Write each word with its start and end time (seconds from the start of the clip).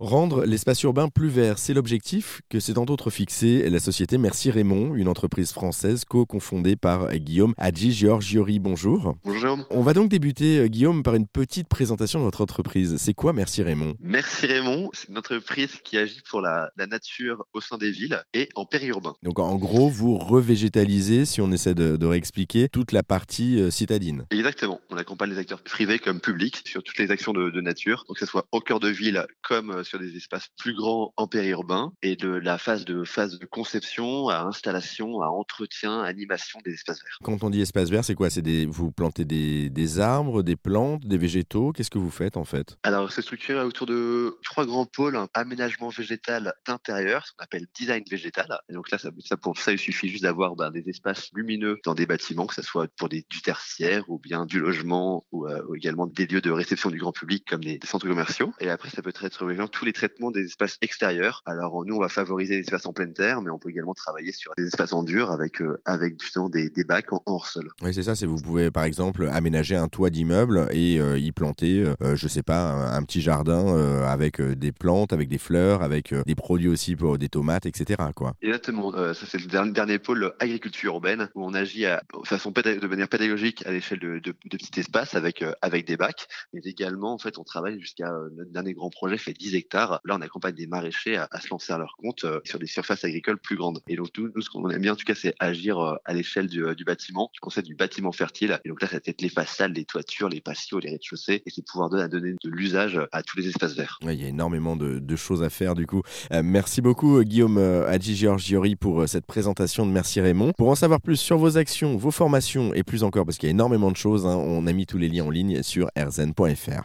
Rendre 0.00 0.44
l'espace 0.44 0.82
urbain 0.82 1.08
plus 1.08 1.28
vert, 1.28 1.56
c'est 1.56 1.72
l'objectif 1.72 2.42
que 2.48 2.58
s'est 2.58 2.78
entre 2.78 2.92
autres 2.92 3.10
fixé 3.10 3.70
la 3.70 3.78
société 3.78 4.18
Merci 4.18 4.50
Raymond, 4.50 4.96
une 4.96 5.06
entreprise 5.06 5.52
française 5.52 6.04
co-confondée 6.04 6.74
par 6.74 7.14
Guillaume 7.14 7.54
Hadji 7.58 7.92
Giorgiori. 7.92 8.58
Bonjour. 8.58 9.14
Bonjour. 9.22 9.64
On 9.70 9.82
va 9.82 9.94
donc 9.94 10.08
débuter, 10.08 10.58
euh, 10.58 10.66
Guillaume, 10.66 11.04
par 11.04 11.14
une 11.14 11.28
petite 11.28 11.68
présentation 11.68 12.18
de 12.18 12.24
votre 12.24 12.40
entreprise. 12.40 12.96
C'est 12.96 13.14
quoi 13.14 13.32
Merci 13.32 13.62
Raymond? 13.62 13.94
Merci 14.00 14.46
Raymond, 14.46 14.90
c'est 14.94 15.10
une 15.10 15.18
entreprise 15.18 15.76
qui 15.84 15.96
agit 15.96 16.22
pour 16.28 16.40
la, 16.40 16.72
nature 16.88 17.46
au 17.52 17.60
sein 17.60 17.78
des 17.78 17.92
villes 17.92 18.20
et 18.34 18.48
en 18.56 18.66
périurbain. 18.66 19.14
Donc 19.22 19.38
en 19.38 19.54
gros, 19.54 19.88
vous 19.88 20.18
revégétalisez, 20.18 21.24
si 21.24 21.40
on 21.40 21.52
essaie 21.52 21.74
de, 21.74 22.04
réexpliquer, 22.04 22.68
toute 22.68 22.90
la 22.90 23.04
partie 23.04 23.60
euh, 23.60 23.70
citadine. 23.70 24.26
Exactement. 24.32 24.80
On 24.90 24.96
accompagne 24.96 25.30
les 25.30 25.38
acteurs 25.38 25.62
privés 25.62 26.00
comme 26.00 26.20
publics 26.20 26.62
sur 26.66 26.82
toutes 26.82 26.98
les 26.98 27.12
actions 27.12 27.32
de, 27.32 27.50
de 27.50 27.60
nature, 27.60 28.04
donc 28.08 28.16
que 28.16 28.26
ce 28.26 28.30
soit 28.30 28.48
au 28.50 28.58
cœur 28.58 28.80
de 28.80 28.88
ville 28.88 29.24
comme 29.46 29.70
euh, 29.70 29.84
sur 29.84 29.98
des 29.98 30.16
espaces 30.16 30.48
plus 30.58 30.74
grands 30.74 31.12
en 31.16 31.26
périurbain 31.26 31.92
et 32.02 32.16
de 32.16 32.28
la 32.28 32.58
phase 32.58 32.84
de 32.84 33.04
phase 33.04 33.38
de 33.38 33.46
conception 33.46 34.28
à 34.28 34.40
installation, 34.42 35.20
à 35.20 35.28
entretien, 35.28 36.02
animation 36.02 36.58
des 36.64 36.72
espaces 36.72 37.02
verts. 37.02 37.18
Quand 37.22 37.42
on 37.42 37.50
dit 37.50 37.60
espace 37.60 37.90
vert, 37.90 38.04
c'est 38.04 38.14
quoi? 38.14 38.30
C'est 38.30 38.42
des 38.42 38.66
vous 38.66 38.90
plantez 38.90 39.24
des, 39.24 39.70
des, 39.70 40.00
arbres, 40.00 40.42
des 40.42 40.56
plantes, 40.56 41.06
des 41.06 41.18
végétaux? 41.18 41.72
Qu'est-ce 41.72 41.90
que 41.90 41.98
vous 41.98 42.10
faites 42.10 42.36
en 42.36 42.44
fait? 42.44 42.76
Alors 42.82 43.12
c'est 43.12 43.22
structuré 43.22 43.60
autour 43.62 43.86
de 43.86 44.36
trois 44.42 44.66
grands 44.66 44.86
pôles 44.86 45.18
aménagement 45.34 45.88
végétal 45.88 46.54
d'intérieur, 46.66 47.26
ce 47.26 47.32
qu'on 47.32 47.44
appelle 47.44 47.66
design 47.74 48.02
végétal. 48.10 48.58
Et 48.68 48.72
donc 48.72 48.90
là, 48.90 48.98
ça, 48.98 49.10
ça 49.24 49.36
pour 49.36 49.58
ça, 49.58 49.72
il 49.72 49.78
suffit 49.78 50.08
juste 50.08 50.22
d'avoir 50.22 50.56
ben, 50.56 50.70
des 50.70 50.88
espaces 50.88 51.30
lumineux 51.34 51.78
dans 51.84 51.94
des 51.94 52.06
bâtiments, 52.06 52.46
que 52.46 52.54
ce 52.54 52.62
soit 52.62 52.88
pour 52.96 53.08
des, 53.08 53.26
du 53.30 53.42
tertiaire 53.42 54.04
ou 54.08 54.18
bien 54.18 54.46
du 54.46 54.60
logement 54.60 55.24
ou, 55.32 55.46
euh, 55.46 55.62
également 55.74 56.06
des 56.06 56.26
lieux 56.26 56.40
de 56.40 56.50
réception 56.50 56.90
du 56.90 56.98
grand 56.98 57.12
public 57.12 57.44
comme 57.48 57.62
des, 57.62 57.78
centres 57.84 58.08
commerciaux. 58.08 58.52
Et 58.60 58.70
après, 58.70 58.90
ça 58.90 59.02
peut 59.02 59.10
être 59.10 59.24
tous 59.70 59.84
les 59.84 59.92
traitements 59.92 60.30
des 60.30 60.44
espaces 60.44 60.78
extérieurs. 60.82 61.42
Alors 61.46 61.84
nous, 61.84 61.96
on 61.96 62.00
va 62.00 62.08
favoriser 62.08 62.54
les 62.54 62.60
espaces 62.60 62.86
en 62.86 62.92
pleine 62.92 63.12
terre, 63.12 63.42
mais 63.42 63.50
on 63.50 63.58
peut 63.58 63.70
également 63.70 63.94
travailler 63.94 64.32
sur 64.32 64.52
des 64.56 64.66
espaces 64.66 64.92
en 64.92 65.02
dur 65.02 65.30
avec 65.30 65.60
euh, 65.60 65.80
avec 65.84 66.20
justement 66.20 66.48
des, 66.48 66.70
des 66.70 66.84
bacs 66.84 67.12
en, 67.12 67.22
hors 67.26 67.46
sol. 67.46 67.68
Oui, 67.82 67.92
c'est 67.94 68.02
ça. 68.02 68.14
C'est 68.14 68.26
vous 68.26 68.40
pouvez 68.40 68.70
par 68.70 68.84
exemple 68.84 69.28
aménager 69.32 69.76
un 69.76 69.88
toit 69.88 70.10
d'immeuble 70.10 70.68
et 70.70 71.00
euh, 71.00 71.18
y 71.18 71.32
planter, 71.32 71.84
euh, 72.02 72.16
je 72.16 72.28
sais 72.28 72.42
pas, 72.42 72.94
un, 72.94 73.02
petit 73.02 73.20
jardin 73.20 73.74
avec 74.06 74.40
des 74.40 74.72
plantes, 74.72 75.12
avec 75.12 75.28
des 75.28 75.38
fleurs, 75.38 75.82
avec 75.82 76.14
des 76.26 76.34
produits 76.34 76.68
aussi 76.68 76.96
pour 76.96 77.18
des 77.18 77.28
tomates, 77.28 77.66
etc. 77.66 78.02
Quoi. 78.14 78.34
Exactement. 78.40 78.92
ça 78.92 79.26
c'est 79.26 79.38
le 79.38 79.46
dernier, 79.46 79.72
dernier, 79.72 79.98
pôle 79.98 80.32
agriculture 80.38 80.94
urbaine 80.94 81.28
où 81.34 81.44
on 81.44 81.54
agit 81.54 81.86
à, 81.86 82.02
de 82.22 82.26
façon 82.26 82.50
de 82.50 82.86
manière 82.86 83.08
pédagogique 83.08 83.64
à 83.66 83.72
l'échelle 83.72 83.98
de, 83.98 84.18
de, 84.18 84.34
de, 84.44 84.56
petits 84.56 84.80
espaces 84.80 85.14
avec 85.14 85.44
avec 85.60 85.86
des 85.86 85.96
bacs, 85.96 86.26
mais 86.52 86.60
également 86.64 87.12
en 87.12 87.18
fait 87.18 87.38
on 87.38 87.44
travaille 87.44 87.78
jusqu'à 87.80 88.10
notre 88.36 88.50
dernier 88.50 88.72
grand 88.72 88.90
projet 88.90 89.18
fait 89.24 89.32
10 89.32 89.54
hectares 89.54 90.00
Là, 90.04 90.16
on 90.16 90.20
accompagne 90.20 90.54
des 90.54 90.66
maraîchers 90.66 91.16
à, 91.16 91.40
se 91.40 91.48
lancer 91.50 91.72
à 91.72 91.78
leur 91.78 91.96
compte 91.96 92.24
euh, 92.24 92.40
sur 92.44 92.58
des 92.58 92.66
surfaces 92.66 93.04
agricoles 93.04 93.38
plus 93.38 93.56
grandes. 93.56 93.80
Et 93.88 93.96
donc, 93.96 94.08
nous, 94.18 94.40
ce 94.40 94.50
qu'on 94.50 94.68
aime 94.70 94.80
bien, 94.80 94.92
en 94.92 94.96
tout 94.96 95.04
cas, 95.04 95.14
c'est 95.14 95.34
agir 95.38 95.78
euh, 95.78 95.96
à 96.04 96.14
l'échelle 96.14 96.46
du, 96.48 96.64
euh, 96.64 96.74
bâtiment, 96.86 97.30
du 97.32 97.40
concept 97.40 97.66
du 97.66 97.74
bâtiment 97.74 98.12
fertile. 98.12 98.60
Et 98.64 98.68
donc 98.68 98.80
là, 98.82 98.88
ça 98.88 98.96
va 98.96 99.00
être 99.04 99.22
les 99.22 99.28
façades, 99.28 99.74
les 99.74 99.84
toitures, 99.84 100.28
les 100.28 100.40
patios, 100.40 100.78
les 100.78 100.90
rez-de-chaussée, 100.90 101.42
et 101.44 101.50
c'est 101.50 101.64
pouvoir 101.64 101.90
donner, 101.90 102.08
donner 102.08 102.34
de 102.42 102.50
l'usage 102.50 103.00
à 103.12 103.22
tous 103.22 103.38
les 103.38 103.48
espaces 103.48 103.74
verts. 103.74 103.98
il 104.02 104.14
y 104.14 104.24
a 104.24 104.28
énormément 104.28 104.76
de, 104.76 105.16
choses 105.16 105.44
à 105.44 105.50
faire, 105.50 105.76
du 105.76 105.86
coup. 105.86 106.02
merci 106.42 106.82
beaucoup, 106.82 107.22
Guillaume 107.22 107.56
Adji 107.56 108.16
Giorgiori, 108.16 108.74
pour 108.74 109.08
cette 109.08 109.26
présentation 109.26 109.86
de 109.86 109.92
Merci 109.92 110.20
Raymond. 110.20 110.52
Pour 110.58 110.68
en 110.68 110.74
savoir 110.74 111.00
plus 111.00 111.16
sur 111.16 111.38
vos 111.38 111.56
actions, 111.56 111.96
vos 111.96 112.10
formations, 112.10 112.74
et 112.74 112.82
plus 112.82 113.04
encore, 113.04 113.24
parce 113.24 113.38
qu'il 113.38 113.46
y 113.46 113.50
a 113.50 113.52
énormément 113.52 113.92
de 113.92 113.96
choses, 113.96 114.26
hein, 114.26 114.36
on 114.36 114.66
a 114.66 114.72
mis 114.72 114.86
tous 114.86 114.98
les 114.98 115.08
liens 115.08 115.24
en 115.24 115.30
ligne 115.30 115.62
sur 115.62 115.88
rzn.fr. 115.96 116.82